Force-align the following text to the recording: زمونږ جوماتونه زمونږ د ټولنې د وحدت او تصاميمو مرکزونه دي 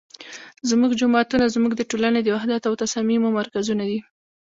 زمونږ 0.69 0.91
جوماتونه 1.01 1.45
زمونږ 1.55 1.73
د 1.77 1.81
ټولنې 1.91 2.19
د 2.23 2.27
وحدت 2.35 2.61
او 2.69 2.73
تصاميمو 2.83 3.35
مرکزونه 3.39 3.83
دي 3.89 3.99